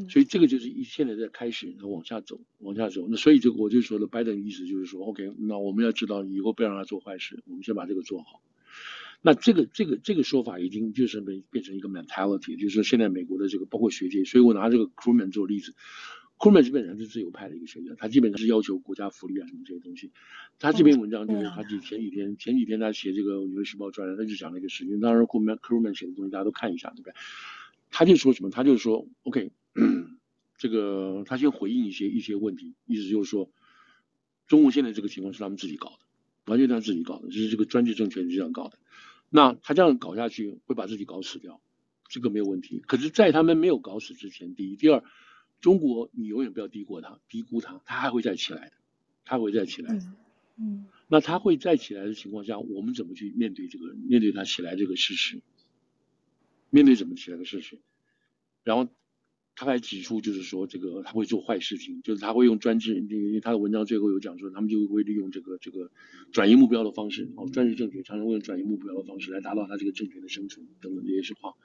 [0.10, 3.08] 所以这个就是一现在在开始，然后往下走，往下走。
[3.10, 8.42] 那所以这个我就说了，拜登的意思就是说，OK，那我们要知道以后不要让他做坏事，我们先把这个做好。
[9.22, 15.74] 那这个这个这个说法已经就是变变成一个 mentality，就是说现在美国的这个包括学界，所以我拿这个 Krugman 做例子。
[16.38, 20.12] Krugman 基本上是自由派的一个学者，他基本上是要求国家福利啊什么这些东西。
[20.60, 25.00] 他这篇文章就是他几前几天前几天他写这个《纽约时报》专栏，他就讲了一个事情。
[25.00, 27.14] 当然，Krugman Krugman 写的东西大家都看一下，对不对？
[27.90, 28.52] 他就说什么？
[28.52, 29.52] 他就说，OK，
[30.58, 33.52] 这个他先回应一些一些问题，意思就是说，
[34.48, 36.00] 中国现在这个情况是他们自己搞的，
[36.46, 38.78] 完全他自己搞的，就是这个专制政权是这样搞的。
[39.30, 41.62] 那他这样搞下去会把自己搞死掉，
[42.10, 42.84] 这个没有问题。
[42.88, 45.04] 可是，在他们没有搞死之前，第一，第二。
[45.60, 48.74] 中国，你永远不要低估他，低估他，他还会再起来的，
[49.26, 50.00] 他会再起来的。
[50.00, 50.16] 嗯，
[50.58, 55.42] 嗯，那他会再起来的情况下，我们怎么去面对这个，面对他起来这个事实？
[56.70, 57.80] 面对怎么起来的事实？
[58.64, 58.88] 然后
[59.58, 65.92] 他还指出，就是说这个他会做坏事情，就是他会用专制，因为他的文章最后有讲说，他们就会利用这个这个
[66.32, 71.56] 转移目标的方式，哦，专制政权常常会用转移目标的方式来达到他这个政权的生存等等这些实话。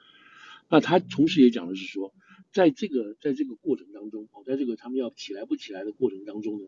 [0.69, 2.13] 那他同时也讲的是说。
[2.51, 6.67] 在这个在这个过程当中，哦，在这个他们要起来不起来的过程当中呢，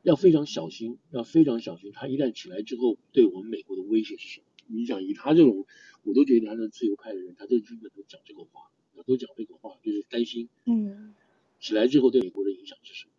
[0.00, 1.92] 要非常小心，要非常小心。
[1.92, 4.46] 他一旦起来之后，对我们美国的威胁是什么？
[4.66, 5.66] 你想以他这种，
[6.04, 8.70] 我都觉得他是自由派的人，他都基本都讲这个话，
[9.02, 11.14] 都讲这个话，就是担心，嗯，
[11.60, 13.12] 起来之后对美国的影响是什么？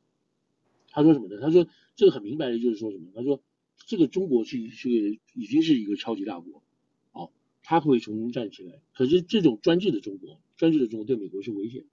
[0.90, 1.42] 他说什么呢？
[1.42, 3.12] 他说这个很明白的就是说什么？
[3.14, 3.42] 他说
[3.86, 6.64] 这个中国是是已经是一个超级大国，
[7.12, 7.32] 哦，
[7.64, 8.80] 他会重新站起来。
[8.94, 10.40] 可是这种专制的中国。
[10.58, 11.84] 专制的中国对美国是危险，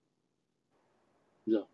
[1.42, 1.68] 你知道？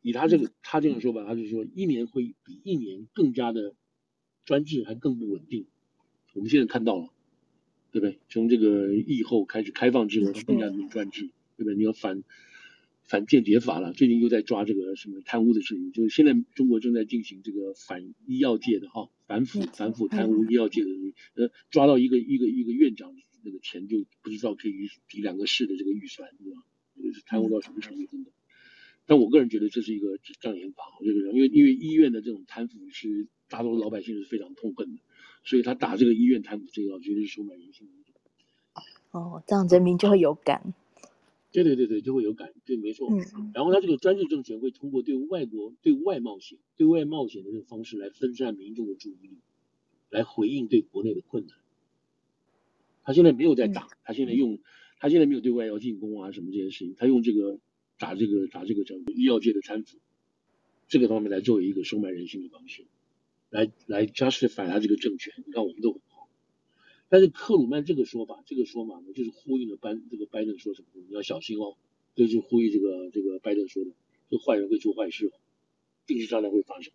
[0.00, 3.74] 以他这个他这样说吧，他就是说一年会比一年更加的
[4.44, 5.66] 专制，还更不稳定。
[6.34, 7.08] 我们现在看到了，
[7.94, 8.18] 对不对？
[8.28, 11.76] 从这个疫后开始开放之后，更加的专制，对不对？
[11.76, 12.24] 你要反
[13.04, 20.90] 反间谍法了，最近又在抓这个什么贪污的事情，就是现在中国正在进行这个反医药界的哈反腐反腐贪污医药界的
[21.36, 23.14] 呃抓到一个一个一个院长。
[23.46, 24.72] 那个钱就不知道可以
[25.06, 26.62] 抵两个市的这个预算，对吧？
[26.96, 28.06] 这个是贪污到什么程度？
[28.10, 28.32] 真的。
[29.04, 35.02] 但我个人觉得这是一个障眼法，这个因为因为医院的这种贪腐是大多数老百姓是非常痛恨的，
[35.44, 37.92] 所以他打这个医院贪腐这个绝对是收买人心的。
[39.12, 40.74] 哦，这样人民就会有感。
[41.52, 43.08] 对对对对，就会有感，对，没错。
[43.12, 43.52] 嗯。
[43.54, 49.38] 然后他这个专制政权会通过对外国对外冒险、对外冒险的这种方式来分散民众的注意力，
[50.10, 51.56] 来回应对国内的困难。
[53.04, 54.58] 他现在没有在打，他现在用，
[54.98, 57.60] 他现在没有对外要进攻啊什么这些事情，他用这个
[58.00, 59.98] 打这个打这个叫医药界的贪腐，
[60.88, 62.84] 这个方面来作为一个收买人心的方式，
[63.54, 65.32] 来来 justify 他这个政权。
[65.46, 66.28] 你看我们都很好，
[67.08, 71.76] 但是克鲁曼这个说法，这个说法呢，就是呼应了班这个拜登说什么，你要小心哦，
[72.16, 73.92] 就是呼应这个这个拜登说的，
[74.28, 75.32] 这坏人会做坏事，
[76.06, 76.92] 定时炸弹会发生。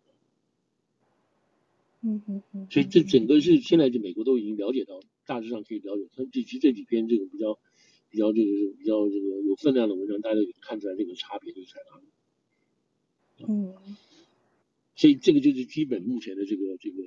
[2.02, 5.00] 嗯嗯嗯，所以这整个是现在就美国都已经了解到。
[5.26, 7.60] 大致上可以了解，他这其实这几篇这个比较
[8.10, 12.08] 比较这个比较这个有分量的文章，大家都看出来这个差别就是在哪里。
[13.48, 13.76] 嗯，
[15.00, 16.98] 所以这个就是基本目前的这个这个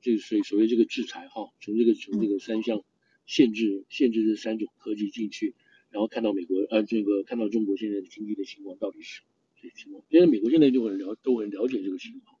[0.00, 2.82] 这个所以所谓这个制裁哈，从这个从这个三项
[3.26, 5.54] 限制限制这三种科技进去，
[5.90, 9.20] 然后看到美国呃这个看到中国现在的经济的情况到底是
[9.60, 12.38] 这个情况，因为美国现在就很了都很了解这个情况，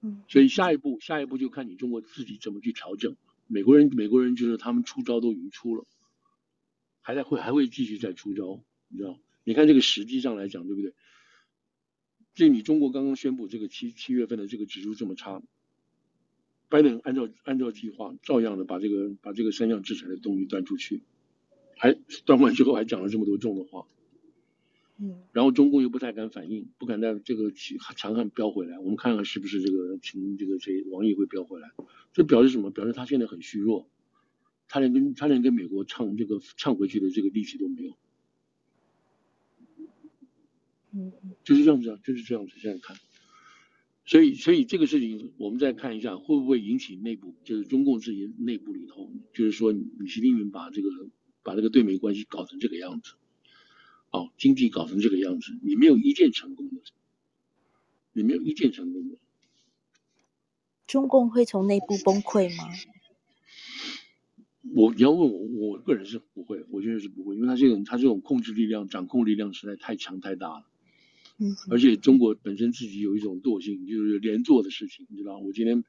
[0.00, 3.16] 嗯，所以下一步下一步就看你中国自己怎么去调整。
[3.48, 5.84] 美国人美国人就是他们出招都已经出了，
[7.02, 9.20] 还在会还会继续再出招，你知道？
[9.44, 10.94] 你看这个实际上来讲，对不对？
[12.38, 15.42] 这你中国刚刚宣布这个七七月份的这个指数这么差，
[16.68, 21.02] 拜登按照按照计划照样的把这个把这个三项制裁的东西端出去，
[21.76, 23.88] 还端完之后还讲了这么多重的话，
[24.98, 31.72] 嗯，然后中共又不太敢反应，不敢在这个强悍飙回来，我们看看是不是这个请这个谁王毅会飙回来，
[32.12, 32.70] 这表示什么？
[32.70, 33.90] 表示他现在很虚弱，
[34.68, 37.98] 他连跟他连跟美国唱这个唱回去的这个力气都没有。
[40.92, 41.12] 嗯，
[41.44, 42.54] 就是这样子啊，就是这样子。
[42.58, 42.96] 现在看，
[44.06, 50.88] 所以，所以这个事情，我们再看一下，会不会引起内部，就是中共自己内部里头，就是说，你习近平把这个，
[51.42, 53.12] 把这个对美关系搞成这个样子，
[54.10, 56.80] 哦，经济搞成这个样子，你没有一件成功的，
[58.12, 59.18] 你没有一件成功的。
[60.86, 62.64] 中共会从内部崩溃吗？
[64.74, 70.64] 我你要问我，我个人是不会，我觉得是不会，因为他这种他这种控制力量、掌控力量实在太强太大了。
[71.40, 75.84] 嗯，而且中国本身自己有一种惰性，就是连坐的事情，你知道，我今天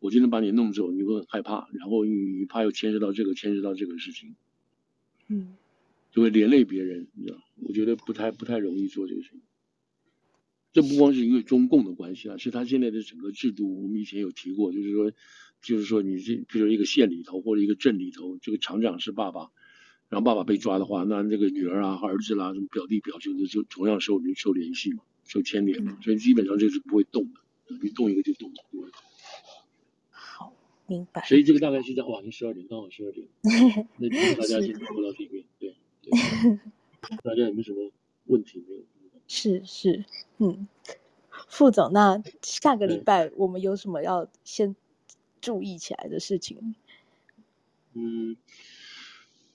[0.00, 4.34] 我今天把你弄走，你会很害怕，然后你你怕又牵涉到这个，牵涉到这个事情，
[5.28, 5.56] 嗯，
[6.10, 9.42] 就会连累别人，你知道，我觉得不太不太容易做这个事情。
[10.72, 15.12] 这不光是因为中共的关系啊，是他现在的整个制度，我们以前有提过，就是说，
[15.60, 19.50] 就是说你这比如一个县里头或者一个镇里头，这个厂长是爸爸。
[20.14, 27.40] 然后爸爸被抓的话，那这个女儿啊、儿子啦、啊、什么表弟表兄就就同样受受联系嘛，受牵连嘛，所以基本上这是不会动的，
[27.82, 28.62] 你动一个就动了。
[30.10, 30.54] 好，
[30.86, 31.24] 明白。
[31.24, 33.26] 所以这个大概是在哇，十二点刚好十二点，
[33.98, 36.12] 那大家先说到这边，对对。
[37.24, 37.90] 大家有没有什么
[38.26, 38.82] 问题没有？
[39.26, 40.04] 是是，
[40.38, 40.68] 嗯，
[41.48, 44.76] 副总，那下个礼拜我们有什么要先
[45.40, 46.76] 注意起来的事情？
[47.94, 48.36] 嗯。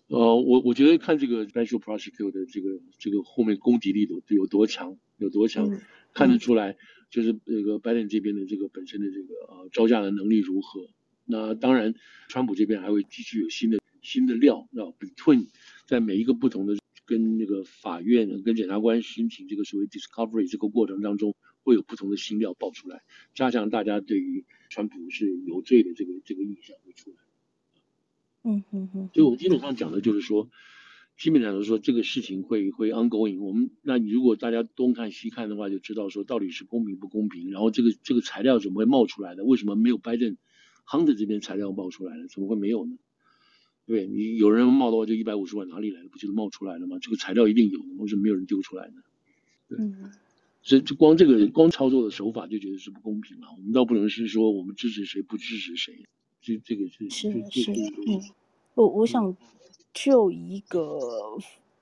[0.09, 5.81] 呃，我我觉得看这个 special prosecutor 的这个这个后面攻击力度有多强，有多强，嗯、
[6.13, 6.75] 看得出来，
[7.11, 10.89] 就是这个拜登这边的这个本身的这个呃招架的能力如何。
[11.25, 11.93] 那当然，
[12.27, 15.47] 川普这边还会继续有新的新的料，啊，between
[15.85, 23.03] 在每一个不同的跟那个法院跟检察官申请这个所谓 discovery 这个过程当中，会有不同的新料爆出来，
[23.35, 27.17] 加强大家对于川普是有罪的这个这个印象会出来。
[28.43, 30.49] 嗯嗯嗯，所以我们基本上讲的就是说，
[31.17, 33.39] 基本上来说这个事情会会 ongoing。
[33.39, 37.51] 我们那你如果大家东看西看的话，就知道说到底是公平不公平。
[37.51, 39.43] 然后这个这个材料怎么会冒出来的？
[39.43, 40.37] 为什么没有拜登、
[40.87, 42.27] Hunter 这边材料冒出来的？
[42.27, 42.97] 怎么会没有呢？
[43.85, 46.09] 对，你有人冒的话，就一百五十万哪里来的？
[46.09, 46.97] 不就是冒出来了吗？
[47.01, 49.01] 这个材料一定有的，为什么没有人丢出来呢？
[49.67, 50.11] 对，嗯，
[50.61, 53.47] 所以就光这个光操作的手法就觉得是不公平了。
[53.57, 56.05] 我们倒不能是说我们支持谁不支持谁。
[56.41, 57.71] 这这个是是是
[58.07, 58.21] 嗯，
[58.75, 59.35] 我我想
[59.93, 61.37] 就以一个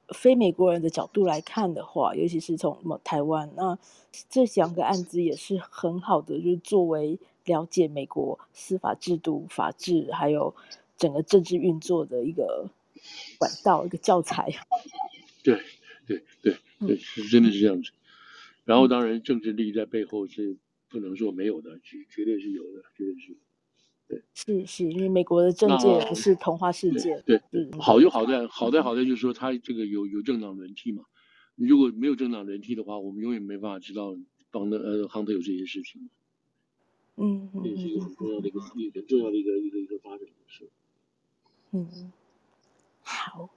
[0.10, 3.78] 非美国人的角度来看的话，尤其是从台湾，那
[4.30, 10.56] 这两个案子也是很好的，就是作为了解美国司法制度、法治还有
[10.98, 12.70] 整个政治运作的一个
[13.38, 14.52] 管道、一个教材。
[15.44, 15.62] 对
[16.06, 17.92] 对对对，是真的是这样子。
[18.66, 20.58] 然后当然政治利益在背后是
[20.90, 23.38] 不能说没有的，绝绝对是有的，绝对是。
[24.08, 27.22] 对，是是，因为美国的政界不是童话世界。
[27.26, 31.04] 对，对好就好在好在好在就是说他这个有有政党轮替嘛。
[31.56, 34.16] 如果没有政党轮替的话，我们永远没办法知道
[34.52, 36.10] 邦德呃亨特有这些事情。
[37.18, 40.70] 嗯嗯，这是一个很重要的一个一个很重要的一个一个一个发展的事。
[41.72, 42.12] 嗯，
[43.02, 43.50] 好。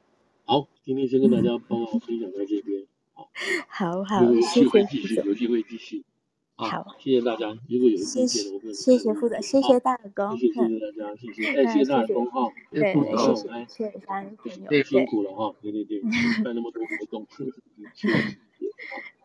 [0.47, 2.85] 好，今天先跟大家帮忙分享在这边。
[3.13, 3.31] 好，
[3.69, 6.03] 好好，有机会继续，有机会继续。
[6.69, 7.49] 好，谢谢大家。
[7.69, 11.43] 如果有意见的，我们谢谢副总，谢谢大耳公，谢谢大家，谢谢，
[11.73, 12.53] 谢谢大耳公哈。
[12.71, 16.01] 对，谢谢，谢谢大耳公，对，辛苦了哈，对对对，
[16.45, 17.27] 办那么多活动。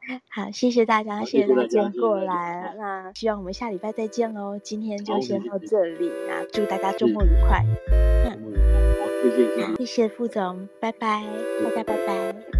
[0.30, 4.60] 好，谢谢大家，谢谢大家过来，那希望我们下礼拜再见喽。
[4.60, 7.66] 今天就先到这里，那祝大家周末愉快。
[8.24, 8.64] 周末愉快，
[9.00, 11.24] 好，谢谢，谢谢副总，拜拜，
[11.64, 12.55] 大家拜拜。